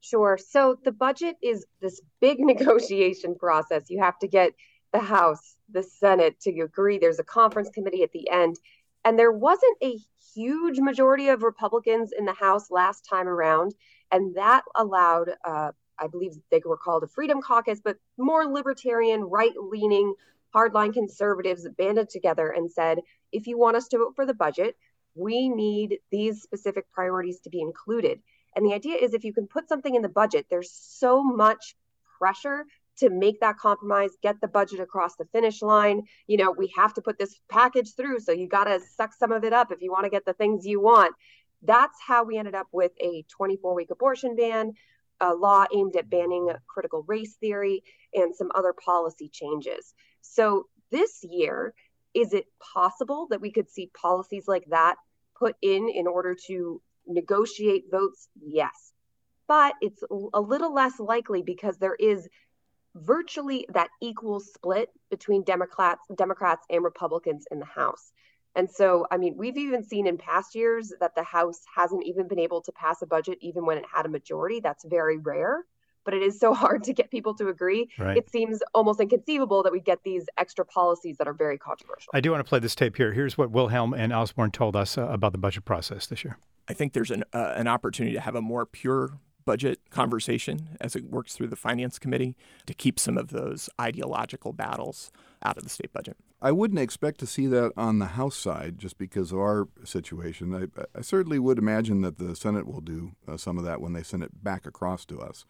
Sure. 0.00 0.38
So 0.38 0.78
the 0.84 0.92
budget 0.92 1.36
is 1.42 1.66
this 1.80 2.00
big 2.20 2.38
negotiation 2.40 3.34
process. 3.34 3.90
You 3.90 4.00
have 4.02 4.18
to 4.20 4.28
get 4.28 4.52
the 4.92 5.00
House, 5.00 5.56
the 5.70 5.82
Senate 5.82 6.40
to 6.40 6.60
agree. 6.60 6.98
There's 6.98 7.18
a 7.18 7.24
conference 7.24 7.68
committee 7.70 8.02
at 8.02 8.12
the 8.12 8.28
end. 8.30 8.56
And 9.04 9.18
there 9.18 9.32
wasn't 9.32 9.76
a 9.82 9.98
huge 10.34 10.78
majority 10.80 11.28
of 11.28 11.42
Republicans 11.42 12.12
in 12.16 12.24
the 12.24 12.32
House 12.32 12.70
last 12.70 13.06
time 13.08 13.28
around. 13.28 13.74
And 14.10 14.34
that 14.36 14.64
allowed, 14.74 15.30
uh, 15.44 15.72
I 15.98 16.06
believe 16.06 16.32
they 16.50 16.62
were 16.64 16.76
called 16.76 17.02
a 17.02 17.08
Freedom 17.08 17.42
Caucus, 17.42 17.80
but 17.82 17.96
more 18.16 18.46
libertarian, 18.46 19.22
right 19.22 19.52
leaning, 19.56 20.14
hardline 20.54 20.92
conservatives 20.92 21.66
banded 21.76 22.08
together 22.08 22.48
and 22.50 22.70
said, 22.70 23.00
if 23.32 23.46
you 23.46 23.58
want 23.58 23.76
us 23.76 23.88
to 23.88 23.98
vote 23.98 24.14
for 24.16 24.24
the 24.24 24.34
budget, 24.34 24.76
we 25.14 25.48
need 25.48 25.98
these 26.10 26.42
specific 26.42 26.90
priorities 26.92 27.40
to 27.40 27.50
be 27.50 27.60
included. 27.60 28.20
And 28.56 28.64
the 28.64 28.74
idea 28.74 28.96
is 28.96 29.12
if 29.12 29.24
you 29.24 29.32
can 29.32 29.46
put 29.46 29.68
something 29.68 29.94
in 29.94 30.02
the 30.02 30.08
budget, 30.08 30.46
there's 30.48 30.70
so 30.72 31.22
much 31.22 31.76
pressure 32.18 32.64
to 32.98 33.10
make 33.10 33.40
that 33.40 33.58
compromise, 33.58 34.10
get 34.22 34.40
the 34.40 34.48
budget 34.48 34.80
across 34.80 35.14
the 35.16 35.24
finish 35.26 35.62
line. 35.62 36.02
You 36.26 36.36
know, 36.36 36.50
we 36.50 36.72
have 36.76 36.94
to 36.94 37.02
put 37.02 37.18
this 37.18 37.38
package 37.48 37.94
through. 37.94 38.20
So 38.20 38.32
you 38.32 38.48
got 38.48 38.64
to 38.64 38.80
suck 38.96 39.14
some 39.14 39.30
of 39.30 39.44
it 39.44 39.52
up 39.52 39.70
if 39.70 39.80
you 39.80 39.92
want 39.92 40.04
to 40.04 40.10
get 40.10 40.24
the 40.24 40.32
things 40.32 40.66
you 40.66 40.80
want. 40.80 41.14
That's 41.62 41.96
how 42.06 42.24
we 42.24 42.38
ended 42.38 42.54
up 42.54 42.68
with 42.72 42.92
a 43.00 43.24
24 43.28 43.74
week 43.74 43.90
abortion 43.90 44.36
ban, 44.36 44.74
a 45.20 45.34
law 45.34 45.66
aimed 45.74 45.96
at 45.96 46.10
banning 46.10 46.50
critical 46.66 47.04
race 47.06 47.36
theory, 47.40 47.82
and 48.14 48.34
some 48.34 48.50
other 48.54 48.72
policy 48.72 49.28
changes. 49.28 49.94
So 50.20 50.66
this 50.90 51.24
year, 51.24 51.74
is 52.14 52.32
it 52.32 52.46
possible 52.74 53.26
that 53.30 53.40
we 53.40 53.52
could 53.52 53.70
see 53.70 53.90
policies 54.00 54.44
like 54.46 54.64
that 54.70 54.96
put 55.38 55.56
in 55.62 55.88
in 55.88 56.06
order 56.06 56.36
to 56.46 56.80
negotiate 57.06 57.84
votes? 57.90 58.28
Yes. 58.40 58.92
But 59.46 59.74
it's 59.80 60.02
a 60.34 60.40
little 60.40 60.74
less 60.74 61.00
likely 61.00 61.42
because 61.42 61.78
there 61.78 61.94
is 61.94 62.28
virtually 62.94 63.66
that 63.72 63.88
equal 64.00 64.40
split 64.40 64.90
between 65.10 65.42
Democrats, 65.42 66.02
Democrats 66.16 66.66
and 66.70 66.84
Republicans 66.84 67.46
in 67.50 67.58
the 67.58 67.64
House. 67.64 68.12
And 68.54 68.70
so, 68.70 69.06
I 69.10 69.18
mean, 69.18 69.36
we've 69.36 69.56
even 69.56 69.84
seen 69.84 70.06
in 70.06 70.18
past 70.18 70.54
years 70.54 70.92
that 71.00 71.14
the 71.14 71.22
House 71.22 71.60
hasn't 71.74 72.04
even 72.04 72.28
been 72.28 72.38
able 72.38 72.60
to 72.62 72.72
pass 72.72 73.02
a 73.02 73.06
budget 73.06 73.38
even 73.40 73.64
when 73.64 73.78
it 73.78 73.84
had 73.92 74.06
a 74.06 74.08
majority. 74.08 74.60
That's 74.60 74.84
very 74.84 75.18
rare, 75.18 75.64
but 76.04 76.14
it 76.14 76.22
is 76.22 76.40
so 76.40 76.54
hard 76.62 76.84
to 76.84 76.92
get 76.92 77.10
people 77.10 77.34
to 77.34 77.48
agree. 77.48 77.88
Right. 77.98 78.16
It 78.16 78.30
seems 78.30 78.60
almost 78.74 79.00
inconceivable 79.00 79.62
that 79.62 79.72
we 79.72 79.80
get 79.80 80.02
these 80.04 80.26
extra 80.38 80.64
policies 80.64 81.18
that 81.18 81.28
are 81.28 81.34
very 81.34 81.58
controversial. 81.58 82.10
I 82.14 82.20
do 82.20 82.30
want 82.32 82.44
to 82.44 82.48
play 82.48 82.58
this 82.58 82.74
tape 82.74 82.96
here. 82.96 83.12
Here's 83.12 83.38
what 83.38 83.50
Wilhelm 83.50 83.94
and 83.94 84.12
Osborne 84.12 84.50
told 84.50 84.74
us 84.74 84.98
uh, 84.98 85.02
about 85.08 85.32
the 85.32 85.38
budget 85.38 85.64
process 85.64 86.06
this 86.06 86.24
year. 86.24 86.38
I 86.68 86.74
think 86.74 86.92
there's 86.92 87.10
an 87.10 87.24
uh, 87.32 87.54
an 87.56 87.66
opportunity 87.66 88.14
to 88.14 88.20
have 88.20 88.34
a 88.34 88.42
more 88.42 88.66
pure 88.66 89.18
budget 89.48 89.80
conversation 89.88 90.76
as 90.78 90.94
it 90.94 91.04
works 91.10 91.34
through 91.34 91.46
the 91.46 91.56
finance 91.56 91.98
committee 91.98 92.36
to 92.66 92.74
keep 92.74 93.00
some 93.00 93.16
of 93.16 93.28
those 93.28 93.70
ideological 93.80 94.52
battles 94.52 95.10
out 95.42 95.56
of 95.56 95.62
the 95.62 95.70
state 95.70 95.90
budget. 95.90 96.18
I 96.42 96.52
wouldn't 96.52 96.78
expect 96.78 97.18
to 97.20 97.26
see 97.26 97.46
that 97.46 97.72
on 97.74 97.98
the 97.98 98.08
House 98.08 98.36
side 98.36 98.78
just 98.78 98.98
because 98.98 99.32
of 99.32 99.38
our 99.38 99.66
situation. 99.84 100.54
I, 100.54 100.98
I 100.98 101.00
certainly 101.00 101.38
would 101.38 101.58
imagine 101.58 102.02
that 102.02 102.18
the 102.18 102.36
Senate 102.36 102.66
will 102.66 102.82
do 102.82 103.12
uh, 103.26 103.38
some 103.38 103.56
of 103.56 103.64
that 103.64 103.80
when 103.80 103.94
they 103.94 104.02
send 104.02 104.22
it 104.22 104.44
back 104.44 104.66
across 104.66 105.06
to 105.06 105.18
us. 105.18 105.46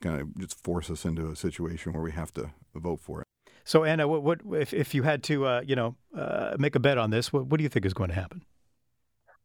Kind 0.00 0.20
of 0.20 0.36
just 0.36 0.60
force 0.60 0.90
us 0.90 1.04
into 1.04 1.30
a 1.30 1.36
situation 1.36 1.92
where 1.92 2.02
we 2.02 2.10
have 2.10 2.32
to 2.32 2.50
vote 2.74 2.98
for 2.98 3.20
it. 3.20 3.26
So, 3.62 3.84
Anna, 3.84 4.08
what, 4.08 4.24
what 4.24 4.40
if, 4.60 4.74
if 4.74 4.92
you 4.92 5.04
had 5.04 5.22
to, 5.24 5.46
uh, 5.46 5.62
you 5.64 5.76
know, 5.76 5.94
uh, 6.16 6.56
make 6.58 6.74
a 6.74 6.80
bet 6.80 6.98
on 6.98 7.10
this? 7.10 7.32
What, 7.32 7.46
what 7.46 7.58
do 7.58 7.62
you 7.62 7.68
think 7.68 7.86
is 7.86 7.94
going 7.94 8.10
to 8.10 8.16
happen? 8.16 8.42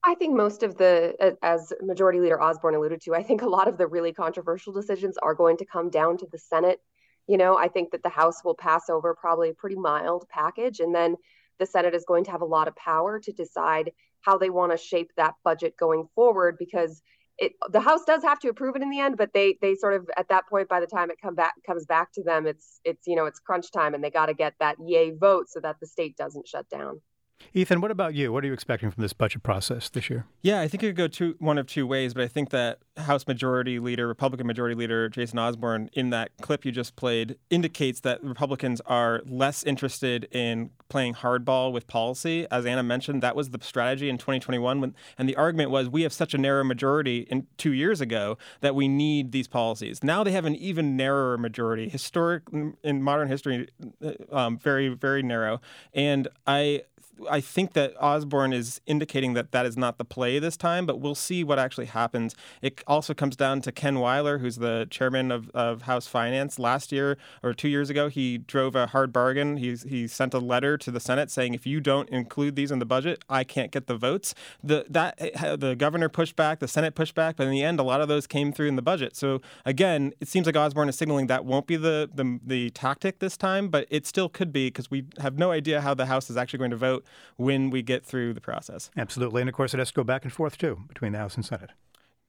I 0.03 0.15
think 0.15 0.35
most 0.35 0.63
of 0.63 0.77
the, 0.77 1.37
as 1.43 1.71
Majority 1.81 2.19
Leader 2.19 2.41
Osborne 2.41 2.75
alluded 2.75 3.01
to, 3.01 3.13
I 3.13 3.21
think 3.21 3.43
a 3.43 3.49
lot 3.49 3.67
of 3.67 3.77
the 3.77 3.85
really 3.87 4.13
controversial 4.13 4.73
decisions 4.73 5.17
are 5.17 5.35
going 5.35 5.57
to 5.57 5.65
come 5.65 5.89
down 5.89 6.17
to 6.17 6.27
the 6.31 6.39
Senate. 6.39 6.79
You 7.27 7.37
know, 7.37 7.55
I 7.55 7.67
think 7.67 7.91
that 7.91 8.01
the 8.01 8.09
House 8.09 8.43
will 8.43 8.55
pass 8.55 8.89
over 8.89 9.13
probably 9.13 9.49
a 9.49 9.53
pretty 9.53 9.75
mild 9.75 10.27
package, 10.29 10.79
and 10.79 10.93
then 10.93 11.17
the 11.59 11.67
Senate 11.67 11.93
is 11.93 12.03
going 12.07 12.23
to 12.25 12.31
have 12.31 12.41
a 12.41 12.45
lot 12.45 12.67
of 12.67 12.75
power 12.75 13.19
to 13.19 13.31
decide 13.31 13.91
how 14.21 14.37
they 14.37 14.49
want 14.49 14.71
to 14.71 14.77
shape 14.77 15.11
that 15.17 15.35
budget 15.43 15.77
going 15.77 16.07
forward 16.15 16.55
because 16.57 17.01
it, 17.37 17.53
the 17.71 17.79
House 17.79 18.03
does 18.05 18.23
have 18.23 18.39
to 18.39 18.49
approve 18.49 18.75
it 18.75 18.81
in 18.81 18.89
the 18.89 18.99
end, 18.99 19.17
but 19.17 19.33
they 19.33 19.57
they 19.61 19.75
sort 19.75 19.93
of 19.93 20.09
at 20.17 20.29
that 20.29 20.47
point 20.47 20.67
by 20.67 20.79
the 20.79 20.87
time 20.87 21.11
it 21.11 21.17
come 21.21 21.35
back 21.35 21.53
comes 21.65 21.85
back 21.85 22.11
to 22.13 22.23
them, 22.23 22.47
it's 22.47 22.79
it's 22.83 23.07
you 23.07 23.15
know 23.15 23.25
it's 23.25 23.39
crunch 23.39 23.71
time 23.71 23.93
and 23.93 24.03
they 24.03 24.11
got 24.11 24.27
to 24.27 24.33
get 24.33 24.53
that 24.59 24.77
yay 24.83 25.11
vote 25.11 25.49
so 25.49 25.59
that 25.59 25.79
the 25.79 25.87
state 25.87 26.17
doesn't 26.17 26.47
shut 26.47 26.67
down. 26.69 27.01
Ethan, 27.53 27.81
what 27.81 27.91
about 27.91 28.13
you? 28.13 28.31
What 28.31 28.43
are 28.43 28.47
you 28.47 28.53
expecting 28.53 28.91
from 28.91 29.01
this 29.01 29.13
budget 29.13 29.43
process 29.43 29.89
this 29.89 30.09
year? 30.09 30.25
Yeah, 30.41 30.61
I 30.61 30.67
think 30.67 30.83
it 30.83 30.87
could 30.87 30.95
go 30.95 31.07
two, 31.07 31.35
one 31.39 31.57
of 31.57 31.67
two 31.67 31.85
ways, 31.85 32.13
but 32.13 32.23
I 32.23 32.27
think 32.27 32.49
that 32.49 32.79
House 32.97 33.27
Majority 33.27 33.79
Leader, 33.79 34.07
Republican 34.07 34.47
Majority 34.47 34.75
Leader 34.75 35.09
Jason 35.09 35.39
Osborne, 35.39 35.89
in 35.93 36.09
that 36.11 36.31
clip 36.41 36.65
you 36.65 36.71
just 36.71 36.95
played, 36.95 37.37
indicates 37.49 38.01
that 38.01 38.23
Republicans 38.23 38.81
are 38.85 39.21
less 39.25 39.63
interested 39.63 40.27
in 40.31 40.71
playing 40.89 41.15
hardball 41.15 41.71
with 41.71 41.87
policy. 41.87 42.45
As 42.51 42.65
Anna 42.65 42.83
mentioned, 42.83 43.23
that 43.23 43.35
was 43.35 43.49
the 43.49 43.59
strategy 43.61 44.09
in 44.09 44.17
2021, 44.17 44.81
when, 44.81 44.95
and 45.17 45.27
the 45.27 45.35
argument 45.35 45.71
was 45.71 45.89
we 45.89 46.01
have 46.01 46.13
such 46.13 46.33
a 46.33 46.37
narrow 46.37 46.63
majority 46.63 47.27
in 47.29 47.47
two 47.57 47.73
years 47.73 48.01
ago 48.01 48.37
that 48.59 48.75
we 48.75 48.87
need 48.87 49.31
these 49.31 49.47
policies. 49.47 50.03
Now 50.03 50.23
they 50.23 50.31
have 50.31 50.45
an 50.45 50.55
even 50.55 50.97
narrower 50.97 51.37
majority, 51.37 51.89
historic 51.89 52.43
in 52.83 53.01
modern 53.01 53.27
history, 53.27 53.69
uh, 54.03 54.11
um, 54.35 54.57
very 54.57 54.89
very 54.89 55.23
narrow, 55.23 55.61
and 55.93 56.27
I 56.45 56.83
I 57.29 57.41
think 57.41 57.73
that 57.73 57.93
Osborne 58.01 58.53
is 58.53 58.81
indicating 58.85 59.33
that 59.33 59.51
that 59.51 59.65
is 59.65 59.77
not 59.77 59.97
the 59.97 60.05
play 60.05 60.39
this 60.39 60.57
time, 60.57 60.85
but 60.85 60.99
we'll 60.99 61.15
see 61.15 61.43
what 61.43 61.59
actually 61.59 61.85
happens. 61.85 62.35
It 62.61 62.83
also 62.87 63.13
comes 63.13 63.35
down 63.35 63.61
to 63.61 63.71
Ken 63.71 63.99
Weyler, 63.99 64.39
who's 64.39 64.57
the 64.57 64.87
chairman 64.89 65.31
of, 65.31 65.49
of 65.51 65.83
House 65.83 66.07
Finance. 66.07 66.59
Last 66.59 66.91
year 66.91 67.17
or 67.43 67.53
two 67.53 67.69
years 67.69 67.89
ago, 67.89 68.09
he 68.09 68.37
drove 68.39 68.75
a 68.75 68.87
hard 68.87 69.13
bargain. 69.13 69.57
He, 69.57 69.75
he 69.75 70.07
sent 70.07 70.33
a 70.33 70.39
letter 70.39 70.77
to 70.77 70.91
the 70.91 70.99
Senate 70.99 71.29
saying, 71.31 71.53
if 71.53 71.65
you 71.65 71.79
don't 71.79 72.09
include 72.09 72.55
these 72.55 72.71
in 72.71 72.79
the 72.79 72.85
budget, 72.85 73.23
I 73.29 73.43
can't 73.43 73.71
get 73.71 73.87
the 73.87 73.95
votes. 73.95 74.33
The, 74.63 74.85
that, 74.89 75.17
the 75.59 75.75
governor 75.75 76.09
pushed 76.09 76.35
back, 76.35 76.59
the 76.59 76.67
Senate 76.67 76.95
pushed 76.95 77.15
back, 77.15 77.35
but 77.35 77.45
in 77.45 77.51
the 77.51 77.63
end, 77.63 77.79
a 77.79 77.83
lot 77.83 78.01
of 78.01 78.07
those 78.07 78.27
came 78.27 78.51
through 78.51 78.67
in 78.67 78.75
the 78.75 78.81
budget. 78.81 79.15
So 79.15 79.41
again, 79.65 80.13
it 80.19 80.27
seems 80.27 80.45
like 80.45 80.55
Osborne 80.55 80.89
is 80.89 80.97
signaling 80.97 81.27
that 81.27 81.45
won't 81.45 81.67
be 81.67 81.75
the, 81.75 82.09
the, 82.13 82.39
the 82.45 82.69
tactic 82.71 83.19
this 83.19 83.37
time, 83.37 83.69
but 83.69 83.87
it 83.89 84.05
still 84.05 84.29
could 84.29 84.51
be 84.51 84.67
because 84.67 84.89
we 84.89 85.05
have 85.19 85.37
no 85.37 85.51
idea 85.51 85.81
how 85.81 85.93
the 85.93 86.07
House 86.07 86.29
is 86.29 86.37
actually 86.37 86.59
going 86.59 86.71
to 86.71 86.77
vote 86.77 87.00
when 87.37 87.69
we 87.69 87.81
get 87.81 88.05
through 88.05 88.33
the 88.33 88.41
process. 88.41 88.89
Absolutely, 88.97 89.41
and 89.41 89.49
of 89.49 89.55
course 89.55 89.73
it 89.73 89.77
has 89.77 89.89
to 89.89 89.93
go 89.93 90.03
back 90.03 90.23
and 90.23 90.33
forth 90.33 90.57
too 90.57 90.79
between 90.87 91.11
the 91.11 91.17
House 91.17 91.35
and 91.35 91.45
Senate. 91.45 91.71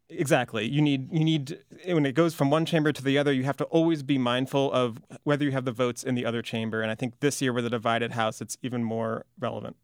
Exactly. 0.08 0.68
You 0.68 0.82
need 0.82 1.12
you 1.12 1.24
need 1.24 1.58
when 1.86 2.04
it 2.06 2.12
goes 2.14 2.34
from 2.34 2.50
one 2.50 2.66
chamber 2.66 2.92
to 2.92 3.02
the 3.02 3.18
other, 3.18 3.32
you 3.32 3.44
have 3.44 3.56
to 3.58 3.64
always 3.64 4.02
be 4.02 4.18
mindful 4.18 4.72
of 4.72 5.00
whether 5.24 5.44
you 5.44 5.52
have 5.52 5.64
the 5.64 5.72
votes 5.72 6.02
in 6.02 6.14
the 6.14 6.26
other 6.26 6.42
chamber. 6.42 6.82
And 6.82 6.90
I 6.90 6.94
think 6.94 7.20
this 7.20 7.40
year 7.40 7.52
with 7.52 7.66
a 7.66 7.70
divided 7.70 8.12
House, 8.12 8.40
it's 8.40 8.58
even 8.62 8.84
more 8.84 9.24
relevant. 9.38 9.76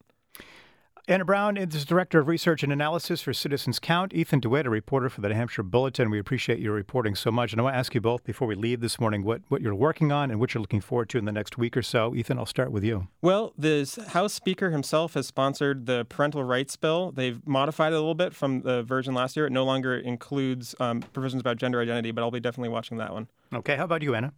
Anna 1.09 1.25
Brown 1.25 1.57
is 1.57 1.87
Director 1.87 2.19
of 2.19 2.29
Research 2.29 2.62
and 2.62 2.71
Analysis 2.71 3.23
for 3.23 3.33
Citizens 3.33 3.79
Count. 3.79 4.12
Ethan 4.12 4.41
DeWitt, 4.41 4.67
a 4.67 4.71
reporter 4.71 5.09
for 5.09 5.23
the 5.23 5.31
New 5.31 5.35
Hampshire 5.37 5.62
Bulletin. 5.62 6.11
We 6.11 6.19
appreciate 6.19 6.59
your 6.59 6.75
reporting 6.75 7.15
so 7.15 7.31
much. 7.31 7.50
And 7.50 7.59
I 7.59 7.65
want 7.65 7.73
to 7.73 7.79
ask 7.79 7.95
you 7.95 8.03
both 8.03 8.25
before 8.25 8.47
we 8.47 8.55
leave 8.55 8.81
this 8.81 9.00
morning 9.00 9.25
what, 9.25 9.41
what 9.49 9.62
you're 9.62 9.75
working 9.75 10.12
on 10.12 10.31
and 10.31 10.38
what 10.38 10.53
you're 10.53 10.61
looking 10.61 10.83
forward 10.83 11.09
to 11.09 11.17
in 11.17 11.25
the 11.25 11.33
next 11.33 11.57
week 11.57 11.79
or 11.79 11.83
so. 11.83 12.15
Ethan, 12.15 12.38
I'll 12.38 12.45
start 12.45 12.73
with 12.73 12.85
you. 12.85 13.09
Well, 13.23 13.55
the 13.57 13.88
House 14.09 14.35
Speaker 14.35 14.69
himself 14.69 15.15
has 15.15 15.27
sponsored 15.27 15.87
the 15.87 16.05
parental 16.11 16.45
rights 16.45 16.77
bill. 16.77 17.11
They've 17.11 17.41
modified 17.47 17.95
it 17.95 17.97
a 17.97 18.00
little 18.00 18.15
bit 18.15 18.35
from 18.35 18.61
the 18.61 18.83
version 18.83 19.15
last 19.15 19.35
year. 19.35 19.47
It 19.47 19.50
no 19.50 19.65
longer 19.65 19.97
includes 19.97 20.75
um, 20.79 21.00
provisions 21.00 21.41
about 21.41 21.57
gender 21.57 21.81
identity, 21.81 22.11
but 22.11 22.21
I'll 22.21 22.31
be 22.31 22.38
definitely 22.38 22.69
watching 22.69 22.99
that 22.99 23.15
one. 23.15 23.29
Okay. 23.55 23.77
How 23.77 23.85
about 23.85 24.03
you, 24.03 24.15
Anna? 24.15 24.35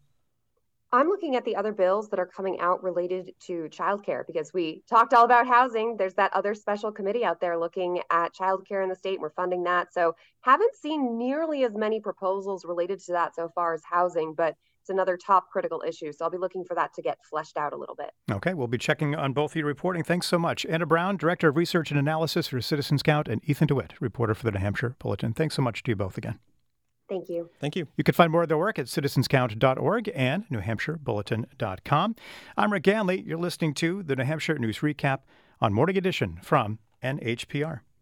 I'm 0.93 1.07
looking 1.07 1.37
at 1.37 1.45
the 1.45 1.55
other 1.55 1.73
bills 1.73 2.09
that 2.09 2.19
are 2.19 2.27
coming 2.27 2.59
out 2.59 2.83
related 2.83 3.33
to 3.47 3.69
childcare 3.71 4.27
because 4.27 4.53
we 4.53 4.83
talked 4.89 5.15
all 5.15 5.25
about 5.25 5.47
housing. 5.47 5.97
There's 5.97 6.15
that 6.15 6.33
other 6.33 6.53
special 6.53 6.91
committee 6.91 7.25
out 7.25 7.41
there 7.41 7.57
looking 7.57 8.01
at 8.11 8.35
childcare 8.35 8.83
in 8.83 8.89
the 8.89 8.97
state, 8.97 9.15
and 9.15 9.23
we're 9.23 9.31
funding 9.31 9.63
that. 9.65 9.93
So, 9.93 10.17
haven't 10.41 10.75
seen 10.75 11.17
nearly 11.17 11.63
as 11.63 11.77
many 11.77 12.01
proposals 12.01 12.65
related 12.65 12.99
to 13.05 13.13
that 13.13 13.37
so 13.37 13.49
far 13.55 13.73
as 13.73 13.83
housing, 13.89 14.35
but 14.35 14.57
it's 14.81 14.91
another 14.91 15.17
top 15.17 15.49
critical 15.53 15.81
issue. 15.87 16.13
So, 16.13 16.25
I'll 16.25 16.31
be 16.31 16.39
looking 16.39 16.65
for 16.65 16.75
that 16.75 16.93
to 16.95 17.03
get 17.03 17.19
fleshed 17.23 17.57
out 17.57 17.73
a 17.73 17.77
little 17.77 17.95
bit. 17.95 18.11
Okay, 18.29 18.55
we'll 18.55 18.67
be 18.67 18.79
checking 18.79 19.15
on 19.15 19.33
both 19.33 19.53
of 19.53 19.57
your 19.57 19.67
reporting. 19.67 20.03
Thanks 20.03 20.27
so 20.27 20.41
much. 20.41 20.67
Anna 20.67 20.87
Brown, 20.87 21.17
Director 21.17 21.51
of 21.51 21.57
Research 21.57 21.93
and 21.93 22.01
Analysis 22.01 22.49
for 22.49 22.61
Citizens 22.61 23.05
Count, 23.05 23.29
and 23.29 23.41
Ethan 23.49 23.69
DeWitt, 23.69 23.95
reporter 24.01 24.35
for 24.35 24.45
the 24.45 24.51
New 24.51 24.59
Hampshire 24.59 24.97
Bulletin. 24.99 25.35
Thanks 25.35 25.55
so 25.55 25.63
much 25.63 25.85
to 25.85 25.93
you 25.93 25.97
both 25.97 26.19
again. 26.19 26.41
Thank 27.11 27.29
you. 27.29 27.51
Thank 27.59 27.75
you. 27.75 27.89
You 27.97 28.05
can 28.05 28.15
find 28.15 28.31
more 28.31 28.45
of 28.45 28.49
their 28.49 28.57
work 28.57 28.79
at 28.79 28.87
citizenscount.org 28.87 30.13
and 30.15 30.49
newhampshirebulletin.com. 30.49 32.17
I'm 32.57 32.73
Rick 32.73 32.85
Ganley. 32.85 33.27
You're 33.27 33.37
listening 33.37 33.75
to 33.75 34.05
the 34.05 34.15
New 34.15 34.23
Hampshire 34.23 34.57
News 34.59 34.79
Recap 34.79 35.19
on 35.61 35.75
Morning 35.75 35.99
Edition 35.99 36.39
from 36.41 36.79
NHPR. 37.03 37.81